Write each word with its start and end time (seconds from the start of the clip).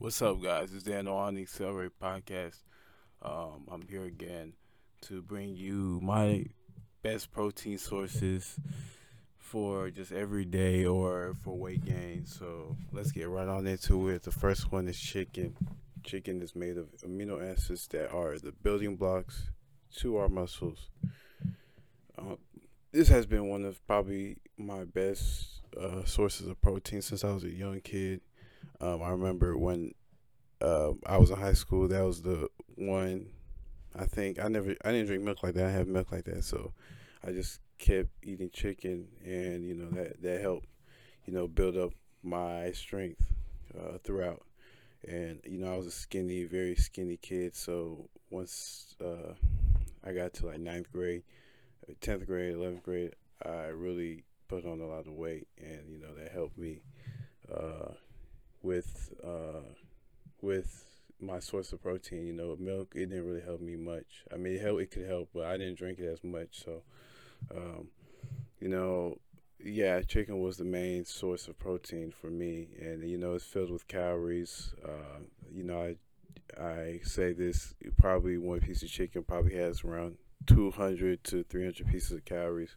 What's 0.00 0.22
up, 0.22 0.42
guys? 0.42 0.72
It's 0.72 0.84
Dan 0.84 1.06
on 1.08 1.34
the 1.34 1.42
Accelerate 1.42 1.92
Podcast. 2.02 2.62
Um, 3.20 3.68
I'm 3.70 3.82
here 3.82 4.04
again 4.04 4.54
to 5.02 5.20
bring 5.20 5.54
you 5.54 6.00
my 6.02 6.46
best 7.02 7.30
protein 7.30 7.76
sources 7.76 8.58
for 9.36 9.90
just 9.90 10.10
every 10.10 10.46
day 10.46 10.86
or 10.86 11.34
for 11.44 11.54
weight 11.54 11.84
gain. 11.84 12.24
So 12.24 12.78
let's 12.92 13.12
get 13.12 13.28
right 13.28 13.46
on 13.46 13.66
into 13.66 14.08
it. 14.08 14.22
The 14.22 14.30
first 14.30 14.72
one 14.72 14.88
is 14.88 14.98
chicken. 14.98 15.54
Chicken 16.02 16.40
is 16.40 16.56
made 16.56 16.78
of 16.78 16.86
amino 17.06 17.38
acids 17.52 17.86
that 17.88 18.10
are 18.10 18.38
the 18.38 18.52
building 18.52 18.96
blocks 18.96 19.50
to 19.96 20.16
our 20.16 20.30
muscles. 20.30 20.88
Uh, 22.16 22.36
this 22.90 23.08
has 23.08 23.26
been 23.26 23.50
one 23.50 23.66
of 23.66 23.86
probably 23.86 24.38
my 24.56 24.84
best 24.84 25.60
uh, 25.78 26.06
sources 26.06 26.48
of 26.48 26.58
protein 26.62 27.02
since 27.02 27.22
I 27.22 27.34
was 27.34 27.44
a 27.44 27.50
young 27.50 27.82
kid. 27.82 28.22
Um, 28.80 29.02
I 29.02 29.10
remember 29.10 29.56
when 29.56 29.94
uh, 30.60 30.92
I 31.06 31.18
was 31.18 31.30
in 31.30 31.36
high 31.36 31.52
school, 31.52 31.88
that 31.88 32.02
was 32.02 32.22
the 32.22 32.48
one. 32.76 33.26
I 33.98 34.04
think 34.04 34.38
I 34.38 34.48
never, 34.48 34.74
I 34.84 34.92
didn't 34.92 35.06
drink 35.06 35.22
milk 35.24 35.42
like 35.42 35.54
that. 35.54 35.66
I 35.66 35.70
have 35.70 35.88
milk 35.88 36.12
like 36.12 36.24
that, 36.24 36.44
so 36.44 36.72
I 37.24 37.32
just 37.32 37.60
kept 37.78 38.10
eating 38.22 38.50
chicken, 38.50 39.08
and 39.24 39.66
you 39.66 39.74
know 39.74 39.90
that 39.90 40.22
that 40.22 40.40
helped, 40.40 40.66
you 41.26 41.32
know, 41.32 41.48
build 41.48 41.76
up 41.76 41.92
my 42.22 42.70
strength 42.72 43.24
uh, 43.78 43.98
throughout. 44.04 44.42
And 45.06 45.40
you 45.44 45.58
know, 45.58 45.72
I 45.72 45.76
was 45.76 45.86
a 45.86 45.90
skinny, 45.90 46.44
very 46.44 46.76
skinny 46.76 47.16
kid. 47.16 47.56
So 47.56 48.08
once 48.30 48.94
uh, 49.04 49.34
I 50.04 50.12
got 50.12 50.34
to 50.34 50.46
like 50.46 50.60
ninth 50.60 50.92
grade, 50.92 51.22
uh, 51.88 51.94
tenth 52.00 52.26
grade, 52.26 52.54
eleventh 52.54 52.82
grade, 52.82 53.14
I 53.44 53.66
really 53.66 54.24
put 54.48 54.64
on 54.64 54.80
a 54.80 54.86
lot 54.86 55.06
of 55.06 55.12
weight, 55.14 55.48
and 55.58 55.90
you 55.90 55.98
know 55.98 56.14
that 56.14 56.32
helped 56.32 56.58
me 56.58 56.80
uh, 57.52 57.92
with 58.62 59.12
uh, 59.24 59.62
with 60.40 60.86
my 61.20 61.38
source 61.38 61.72
of 61.72 61.82
protein. 61.82 62.26
You 62.26 62.32
know, 62.32 62.56
milk 62.58 62.92
it 62.94 63.10
didn't 63.10 63.26
really 63.26 63.42
help 63.42 63.60
me 63.60 63.76
much. 63.76 64.24
I 64.32 64.36
mean, 64.36 64.54
it 64.54 64.64
it 64.64 64.90
could 64.90 65.06
help, 65.06 65.30
but 65.34 65.44
I 65.44 65.56
didn't 65.56 65.78
drink 65.78 65.98
it 65.98 66.06
as 66.06 66.24
much. 66.24 66.64
So, 66.64 66.82
um, 67.54 67.88
you 68.60 68.68
know, 68.68 69.18
yeah, 69.62 70.00
chicken 70.02 70.40
was 70.40 70.56
the 70.56 70.64
main 70.64 71.04
source 71.04 71.48
of 71.48 71.58
protein 71.58 72.12
for 72.12 72.28
me, 72.28 72.68
and 72.80 73.08
you 73.08 73.18
know, 73.18 73.34
it's 73.34 73.44
filled 73.44 73.70
with 73.70 73.88
calories. 73.88 74.74
Uh, 74.84 75.20
you 75.52 75.64
know, 75.64 75.80
I 75.80 75.96
I 76.60 77.00
say 77.04 77.32
this 77.32 77.74
probably 77.98 78.38
one 78.38 78.60
piece 78.60 78.82
of 78.82 78.88
chicken 78.88 79.22
probably 79.22 79.54
has 79.54 79.84
around 79.84 80.16
200 80.46 81.22
to 81.24 81.44
300 81.44 81.86
pieces 81.86 82.12
of 82.12 82.24
calories 82.24 82.76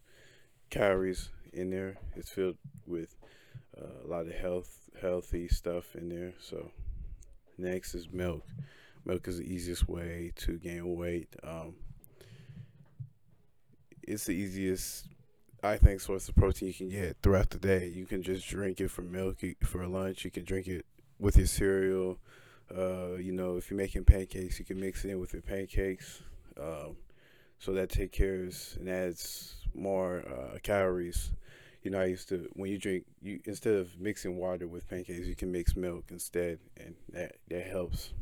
calories 0.69 1.29
in 1.53 1.69
there. 1.69 1.97
It's 2.15 2.29
filled 2.29 2.57
with 2.85 3.15
uh, 3.79 4.05
a 4.05 4.07
lot 4.07 4.25
of 4.25 4.33
health 4.33 4.82
healthy 5.03 5.47
stuff 5.47 5.95
in 5.95 6.09
there. 6.09 6.33
So 6.41 6.71
next 7.57 7.93
is 7.93 8.07
milk. 8.11 8.43
Milk 9.05 9.27
is 9.27 9.37
the 9.37 9.43
easiest 9.43 9.87
way 9.87 10.31
to 10.37 10.53
gain 10.53 10.95
weight. 10.95 11.27
Um, 11.43 11.75
it's 14.01 14.25
the 14.25 14.31
easiest, 14.31 15.07
I 15.61 15.77
think, 15.77 15.99
source 15.99 16.27
of 16.29 16.35
protein 16.35 16.69
you 16.69 16.73
can 16.73 16.89
get 16.89 17.17
throughout 17.21 17.49
the 17.49 17.59
day. 17.59 17.87
You 17.87 18.05
can 18.05 18.23
just 18.23 18.47
drink 18.47 18.79
it 18.79 18.89
for 18.89 19.01
milk 19.01 19.37
for 19.63 19.85
lunch. 19.87 20.23
You 20.25 20.31
can 20.31 20.45
drink 20.45 20.67
it 20.67 20.85
with 21.19 21.37
your 21.37 21.47
cereal. 21.47 22.17
Uh, 22.75 23.15
you 23.15 23.33
know, 23.33 23.57
if 23.57 23.69
you're 23.69 23.77
making 23.77 24.05
pancakes, 24.05 24.57
you 24.57 24.65
can 24.65 24.79
mix 24.79 25.03
it 25.05 25.11
in 25.11 25.19
with 25.19 25.33
your 25.33 25.41
pancakes. 25.41 26.21
Um, 26.59 26.95
so 27.59 27.73
that 27.73 27.89
takes 27.89 28.17
care 28.17 28.49
and 28.79 28.89
adds 28.89 29.55
more 29.73 30.23
uh, 30.27 30.59
calories. 30.63 31.31
You 31.83 31.91
know, 31.91 31.99
I 31.99 32.05
used 32.05 32.29
to 32.29 32.49
when 32.53 32.71
you 32.71 32.77
drink, 32.77 33.05
you 33.21 33.41
instead 33.45 33.75
of 33.75 33.99
mixing 33.99 34.37
water 34.37 34.67
with 34.67 34.87
pancakes, 34.89 35.27
you 35.27 35.35
can 35.35 35.51
mix 35.51 35.75
milk 35.75 36.05
instead, 36.09 36.59
and 36.77 36.95
that 37.11 37.35
that 37.49 37.67
helps. 37.67 38.13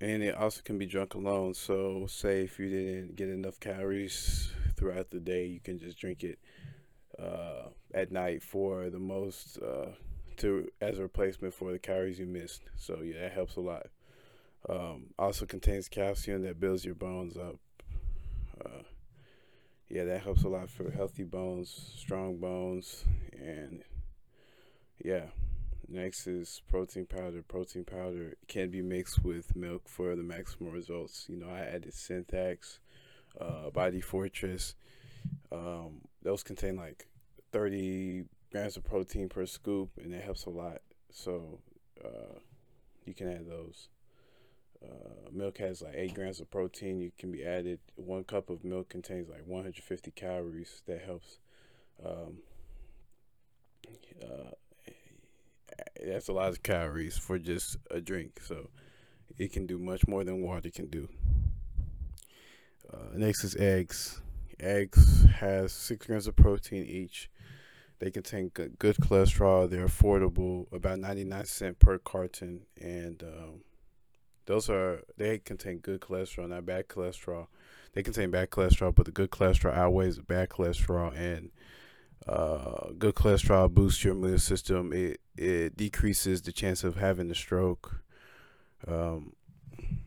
And 0.00 0.22
it 0.22 0.34
also 0.34 0.62
can 0.62 0.78
be 0.78 0.86
drunk 0.86 1.14
alone. 1.14 1.54
So, 1.54 2.06
say 2.08 2.42
if 2.44 2.58
you 2.58 2.68
didn't 2.70 3.16
get 3.16 3.28
enough 3.28 3.60
calories 3.60 4.50
throughout 4.76 5.10
the 5.10 5.20
day, 5.20 5.46
you 5.46 5.60
can 5.60 5.78
just 5.78 5.98
drink 5.98 6.24
it 6.24 6.38
uh, 7.18 7.68
at 7.94 8.12
night 8.12 8.42
for 8.42 8.90
the 8.90 8.98
most 8.98 9.58
uh, 9.58 9.90
to 10.38 10.68
as 10.80 10.98
a 10.98 11.02
replacement 11.02 11.54
for 11.54 11.72
the 11.72 11.78
calories 11.78 12.18
you 12.18 12.26
missed. 12.26 12.62
So 12.76 13.00
yeah, 13.02 13.22
that 13.22 13.32
helps 13.32 13.56
a 13.56 13.60
lot. 13.60 13.86
Um, 14.68 15.06
also 15.18 15.46
contains 15.46 15.88
calcium 15.88 16.42
that 16.42 16.60
builds 16.60 16.84
your 16.84 16.94
bones 16.94 17.36
up. 17.36 17.56
Yeah, 19.90 20.04
that 20.04 20.22
helps 20.22 20.44
a 20.44 20.48
lot 20.48 20.70
for 20.70 20.88
healthy 20.92 21.24
bones, 21.24 21.94
strong 21.96 22.38
bones, 22.38 23.04
and 23.32 23.82
yeah. 25.04 25.26
Next 25.88 26.28
is 26.28 26.62
protein 26.68 27.06
powder. 27.06 27.42
Protein 27.42 27.84
powder 27.84 28.36
can 28.46 28.70
be 28.70 28.80
mixed 28.80 29.24
with 29.24 29.56
milk 29.56 29.88
for 29.88 30.14
the 30.14 30.22
maximum 30.22 30.72
results. 30.72 31.26
You 31.28 31.36
know, 31.38 31.48
I 31.50 31.62
added 31.62 31.92
Syntax, 31.92 32.78
uh, 33.40 33.70
Body 33.70 34.00
Fortress. 34.00 34.76
Um, 35.50 36.02
those 36.22 36.44
contain 36.44 36.76
like 36.76 37.08
30 37.50 38.26
grams 38.52 38.76
of 38.76 38.84
protein 38.84 39.28
per 39.28 39.46
scoop, 39.46 39.90
and 40.00 40.14
it 40.14 40.22
helps 40.22 40.44
a 40.44 40.50
lot. 40.50 40.82
So 41.10 41.58
uh, 42.04 42.38
you 43.04 43.12
can 43.12 43.28
add 43.28 43.48
those. 43.48 43.88
Uh, 44.82 45.30
milk 45.30 45.58
has 45.58 45.82
like 45.82 45.94
eight 45.94 46.14
grams 46.14 46.40
of 46.40 46.50
protein. 46.50 47.00
You 47.00 47.12
can 47.18 47.30
be 47.30 47.44
added. 47.44 47.80
One 47.96 48.24
cup 48.24 48.50
of 48.50 48.64
milk 48.64 48.88
contains 48.88 49.28
like 49.28 49.46
150 49.46 50.10
calories. 50.12 50.82
That 50.86 51.02
helps. 51.02 51.38
Um, 52.04 52.38
uh, 54.22 54.50
that's 56.04 56.28
a 56.28 56.32
lot 56.32 56.48
of 56.48 56.62
calories 56.62 57.18
for 57.18 57.38
just 57.38 57.76
a 57.90 58.00
drink. 58.00 58.40
So 58.42 58.70
it 59.38 59.52
can 59.52 59.66
do 59.66 59.78
much 59.78 60.06
more 60.08 60.24
than 60.24 60.42
water 60.42 60.70
can 60.70 60.86
do. 60.86 61.08
Uh, 62.92 63.16
next 63.16 63.44
is 63.44 63.56
eggs. 63.56 64.20
Eggs 64.58 65.24
has 65.38 65.72
six 65.72 66.06
grams 66.06 66.26
of 66.26 66.36
protein 66.36 66.84
each. 66.84 67.30
They 67.98 68.10
contain 68.10 68.48
good, 68.48 68.78
good 68.78 68.96
cholesterol. 68.96 69.68
They're 69.68 69.86
affordable, 69.86 70.72
about 70.72 70.98
99 71.00 71.44
cent 71.44 71.78
per 71.78 71.98
carton, 71.98 72.62
and 72.80 73.22
um, 73.22 73.60
those 74.50 74.68
are 74.68 75.04
they 75.16 75.38
contain 75.38 75.78
good 75.78 76.00
cholesterol, 76.00 76.48
not 76.48 76.66
bad 76.66 76.88
cholesterol. 76.88 77.46
They 77.92 78.02
contain 78.02 78.32
bad 78.32 78.50
cholesterol, 78.50 78.92
but 78.92 79.06
the 79.06 79.12
good 79.12 79.30
cholesterol 79.30 79.76
outweighs 79.76 80.16
the 80.16 80.24
bad 80.24 80.48
cholesterol, 80.48 81.16
and 81.16 81.50
uh, 82.26 82.90
good 82.98 83.14
cholesterol 83.14 83.72
boosts 83.72 84.02
your 84.02 84.14
immune 84.14 84.40
system. 84.40 84.92
It 84.92 85.20
it 85.36 85.76
decreases 85.76 86.42
the 86.42 86.50
chance 86.50 86.82
of 86.82 86.96
having 86.96 87.30
a 87.30 87.34
stroke. 87.34 88.02
Um, 88.88 89.34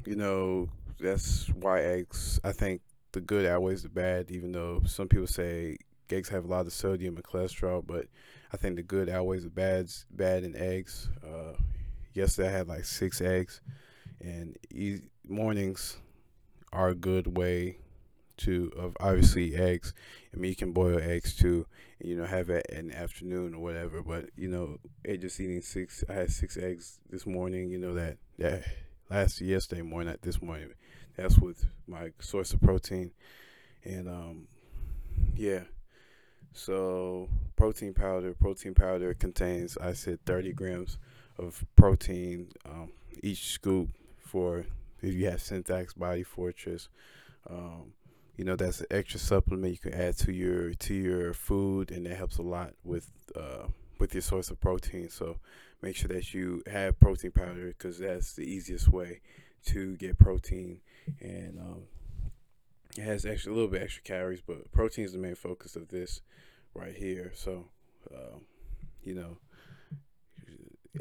you 0.05 0.17
know 0.17 0.67
that's 0.99 1.47
why 1.47 1.81
eggs. 1.81 2.41
I 2.43 2.51
think 2.51 2.81
the 3.13 3.21
good 3.21 3.45
outweighs 3.45 3.83
the 3.83 3.89
bad, 3.89 4.29
even 4.29 4.51
though 4.51 4.81
some 4.85 5.07
people 5.07 5.27
say 5.27 5.77
eggs 6.09 6.27
have 6.27 6.43
a 6.43 6.47
lot 6.47 6.65
of 6.65 6.73
sodium 6.73 7.15
and 7.15 7.23
cholesterol, 7.23 7.81
but 7.87 8.07
I 8.51 8.57
think 8.57 8.75
the 8.75 8.83
good 8.83 9.07
outweighs 9.07 9.45
the 9.45 9.49
bads 9.49 10.05
bad 10.11 10.43
in 10.43 10.53
eggs. 10.57 11.09
Uh, 11.25 11.53
yesterday 12.13 12.49
I 12.49 12.51
had 12.51 12.67
like 12.67 12.83
six 12.83 13.21
eggs 13.21 13.61
and 14.23 14.57
e- 14.71 15.01
mornings 15.27 15.97
are 16.71 16.89
a 16.89 16.95
good 16.95 17.37
way 17.37 17.77
to 18.37 18.71
of 18.77 18.97
obviously 18.99 19.55
eggs. 19.55 19.93
I 20.33 20.37
mean, 20.37 20.49
you 20.49 20.55
can 20.55 20.71
boil 20.71 20.99
eggs 20.99 21.35
too, 21.35 21.67
and, 21.99 22.09
you 22.09 22.15
know, 22.15 22.25
have 22.25 22.49
it 22.49 22.65
in 22.69 22.87
the 22.87 22.97
afternoon 22.97 23.53
or 23.53 23.59
whatever. 23.59 24.01
But 24.01 24.29
you 24.35 24.47
know, 24.47 24.77
it 25.03 25.21
just 25.21 25.39
eating 25.39 25.61
six. 25.61 26.03
I 26.09 26.13
had 26.13 26.31
six 26.31 26.57
eggs 26.57 26.99
this 27.09 27.25
morning. 27.25 27.69
You 27.69 27.77
know 27.77 27.93
that 27.93 28.17
that 28.39 28.63
last 29.09 29.41
yesterday 29.41 29.81
morning, 29.81 30.09
not 30.09 30.21
this 30.21 30.41
morning. 30.41 30.69
That's 31.15 31.37
with 31.37 31.65
my 31.87 32.11
source 32.19 32.53
of 32.53 32.61
protein, 32.61 33.11
and 33.83 34.07
um, 34.09 34.47
yeah. 35.35 35.61
So 36.53 37.29
protein 37.55 37.93
powder, 37.93 38.33
protein 38.33 38.75
powder 38.75 39.13
contains 39.15 39.77
I 39.77 39.93
said 39.93 40.23
30 40.25 40.53
grams 40.53 40.99
of 41.39 41.65
protein 41.75 42.49
um, 42.65 42.91
each 43.23 43.47
scoop 43.47 43.89
for 44.33 44.65
if 45.03 45.13
you 45.13 45.29
have 45.29 45.41
Syntax 45.41 45.93
Body 45.93 46.23
Fortress. 46.23 46.89
Um, 47.47 47.93
you 48.35 48.43
know 48.43 48.55
that's 48.55 48.79
an 48.79 48.87
extra 48.89 49.19
supplement 49.19 49.73
you 49.73 49.77
can 49.77 49.93
add 49.93 50.17
to 50.17 50.33
your 50.33 50.73
to 50.73 50.93
your 50.95 51.35
food, 51.35 51.91
and 51.91 52.07
that 52.07 52.17
helps 52.17 52.39
a 52.39 52.41
lot 52.41 52.73
with 52.83 53.11
uh, 53.35 53.67
with 53.99 54.15
your 54.15 54.23
source 54.23 54.49
of 54.49 54.59
protein. 54.59 55.09
So 55.09 55.37
make 55.83 55.95
sure 55.95 56.07
that 56.07 56.33
you 56.33 56.63
have 56.65 56.99
protein 56.99 57.29
powder 57.29 57.67
because 57.77 57.99
that's 57.99 58.33
the 58.33 58.43
easiest 58.43 58.87
way 58.89 59.21
to 59.67 59.95
get 59.97 60.17
protein, 60.17 60.81
and 61.21 61.59
um, 61.59 61.83
it 62.97 63.03
has 63.03 63.27
extra 63.27 63.51
a 63.51 63.53
little 63.53 63.69
bit 63.69 63.83
extra 63.83 64.01
calories, 64.01 64.41
but 64.41 64.71
protein 64.71 65.05
is 65.05 65.13
the 65.13 65.19
main 65.19 65.35
focus 65.35 65.75
of 65.75 65.89
this 65.89 66.21
right 66.73 66.95
here. 66.95 67.31
So 67.35 67.65
uh, 68.11 68.39
you 69.03 69.13
know 69.13 69.37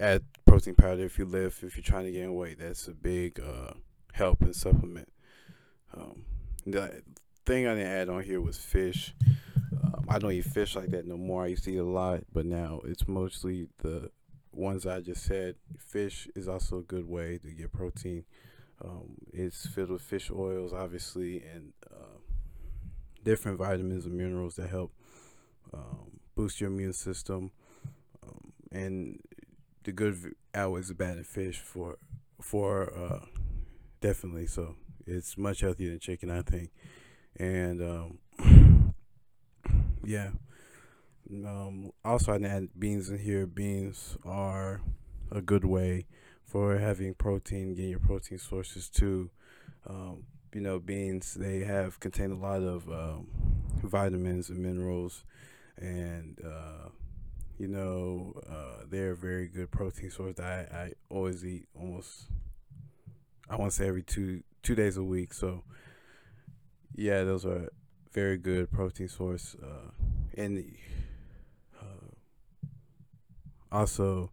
add 0.01 0.23
protein 0.47 0.75
powder 0.75 1.05
if 1.05 1.19
you 1.19 1.25
live 1.25 1.59
if 1.63 1.77
you're 1.77 1.83
trying 1.83 2.05
to 2.05 2.13
gain 2.13 2.35
weight. 2.35 2.59
That's 2.59 2.89
a 2.89 2.93
big 2.93 3.41
uh, 3.41 3.75
help 4.13 4.43
and 4.43 4.55
supplement. 4.55 5.13
Um, 5.95 6.25
the 6.67 7.03
thing 7.45 7.67
I 7.67 7.75
didn't 7.75 7.93
add 7.93 8.09
on 8.09 8.23
here 8.23 8.41
was 8.41 8.59
fish. 8.59 9.15
Um, 9.83 10.07
I 10.09 10.19
don't 10.19 10.33
eat 10.33 10.45
fish 10.45 10.77
like 10.77 10.91
that 10.91 11.07
no 11.07 11.17
more. 11.17 11.45
I 11.45 11.49
used 11.49 11.65
to 11.65 11.73
eat 11.73 11.79
a 11.79 11.85
lot, 11.85 12.21
but 12.33 12.47
now 12.47 12.81
it's 12.85 13.09
mostly 13.09 13.69
the 13.79 14.11
ones 14.53 14.87
I 14.87 15.01
just 15.01 15.25
said. 15.25 15.57
Fish 15.79 16.29
is 16.35 16.49
also 16.49 16.79
a 16.79 16.83
good 16.83 17.09
way 17.09 17.39
to 17.39 17.51
get 17.51 17.73
protein. 17.73 18.25
Um, 18.85 19.17
it's 19.33 19.67
filled 19.67 19.91
with 19.91 20.03
fish 20.03 20.31
oils, 20.31 20.73
obviously, 20.73 21.43
and 21.43 21.73
uh, 21.91 22.19
different 23.25 23.59
vitamins 23.59 24.07
and 24.07 24.15
minerals 24.15 24.57
that 24.57 24.71
help 24.71 24.93
um, 25.73 26.21
boost 26.35 26.61
your 26.61 26.71
immune 26.71 26.93
system. 26.93 27.51
Um, 28.27 28.53
and 28.71 29.21
the 29.85 29.93
good 29.93 30.35
outweighs 30.55 30.89
the 30.89 30.95
bad 30.95 31.19
in 31.19 31.25
fish 31.25 31.59
for 31.59 31.99
for 32.41 32.93
uh, 32.93 33.27
definitely. 34.01 34.47
So 34.47 34.77
it's 35.07 35.37
much 35.37 35.61
healthier 35.61 35.91
than 35.91 35.99
chicken, 35.99 36.31
I 36.31 36.43
think. 36.43 36.71
And 37.37 37.83
um, 37.83 38.95
yeah. 40.05 40.31
Um, 41.31 41.93
also, 42.05 42.33
I 42.33 42.37
add 42.47 42.69
beans 42.79 43.09
in 43.09 43.19
here. 43.19 43.47
Beans 43.47 44.19
are 44.25 44.81
a 45.31 45.41
good 45.41 45.65
way 45.65 46.07
for 46.45 46.79
having 46.79 47.15
protein, 47.15 47.75
getting 47.75 47.91
your 47.91 47.99
protein 48.01 48.39
sources 48.39 48.89
too. 48.89 49.31
Um, 49.87 50.25
you 50.53 50.61
know, 50.61 50.79
beans 50.79 51.35
they 51.35 51.61
have 51.61 51.99
contain 52.01 52.31
a 52.31 52.37
lot 52.39 52.63
of 52.63 52.89
um, 52.91 53.29
vitamins 53.83 54.51
and 54.51 54.59
minerals, 54.59 55.25
and 55.79 56.39
uh, 56.45 56.91
you 57.63 57.69
know 57.69 58.35
uh, 58.51 58.83
they're 58.91 59.13
a 59.13 59.17
very 59.17 59.47
good 59.47 59.71
protein 59.71 60.11
source 60.11 60.35
that 60.35 60.69
I, 60.73 60.77
I 60.77 60.93
always 61.09 61.47
eat 61.47 61.69
almost. 61.79 62.25
I 63.49 63.55
want 63.55 63.71
to 63.71 63.77
say 63.77 63.87
every 63.87 64.03
two 64.03 64.43
two 64.65 64.75
days 64.75 64.97
a 64.97 65.05
week. 65.05 65.33
So 65.33 65.63
yeah, 66.97 67.23
those 67.23 67.47
are 67.47 67.71
very 68.13 68.37
good 68.37 68.73
protein 68.73 69.09
source, 69.09 69.55
uh, 69.63 69.93
and 70.37 70.65
uh, 71.81 72.67
also 73.71 74.33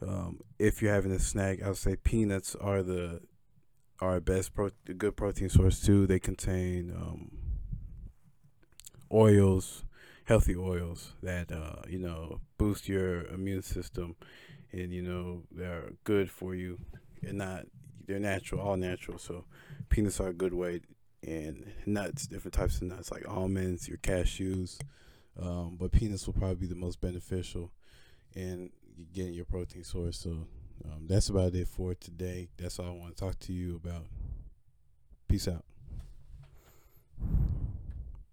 um, 0.00 0.40
if 0.58 0.80
you're 0.80 0.94
having 0.94 1.12
a 1.12 1.18
snack, 1.18 1.62
I 1.62 1.68
would 1.68 1.76
say 1.76 1.96
peanuts 1.96 2.54
are 2.54 2.82
the 2.82 3.20
are 4.00 4.20
best 4.20 4.54
pro 4.54 4.70
good 4.96 5.16
protein 5.16 5.50
source 5.50 5.82
too. 5.82 6.06
They 6.06 6.18
contain 6.18 6.94
um, 6.96 7.30
oils, 9.12 9.84
healthy 10.28 10.54
oils 10.54 11.14
that 11.22 11.50
uh, 11.50 11.80
you 11.88 11.98
know 11.98 12.38
boost 12.58 12.86
your 12.86 13.24
immune 13.28 13.62
system, 13.62 14.14
and 14.72 14.92
you 14.92 15.02
know 15.02 15.42
they're 15.50 15.90
good 16.04 16.30
for 16.30 16.54
you. 16.54 16.78
And 17.22 17.38
not 17.38 17.64
they're 18.06 18.20
natural, 18.20 18.60
all 18.60 18.76
natural. 18.76 19.18
So 19.18 19.46
peanuts 19.88 20.20
are 20.20 20.28
a 20.28 20.34
good 20.34 20.52
way, 20.52 20.82
and 21.26 21.64
nuts, 21.86 22.26
different 22.26 22.54
types 22.54 22.76
of 22.76 22.82
nuts 22.82 23.10
like 23.10 23.26
almonds, 23.26 23.88
your 23.88 23.98
cashews. 23.98 24.78
Um, 25.40 25.76
but 25.80 25.92
peanuts 25.92 26.26
will 26.26 26.34
probably 26.34 26.56
be 26.56 26.66
the 26.66 26.74
most 26.74 27.00
beneficial 27.00 27.72
in 28.34 28.70
getting 29.14 29.32
your 29.32 29.46
protein 29.46 29.84
source. 29.84 30.18
So 30.18 30.46
um, 30.84 31.06
that's 31.06 31.28
about 31.28 31.54
it 31.54 31.68
for 31.68 31.94
today. 31.94 32.48
That's 32.58 32.78
all 32.78 32.86
I 32.86 32.90
want 32.90 33.16
to 33.16 33.24
talk 33.24 33.38
to 33.40 33.52
you 33.52 33.76
about. 33.76 34.04
Peace 35.28 35.48
out. 35.48 35.64